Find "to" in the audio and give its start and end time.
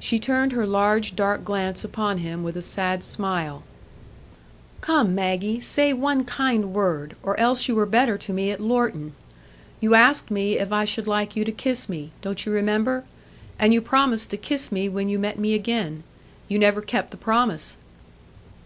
8.16-8.32, 11.44-11.52, 14.30-14.38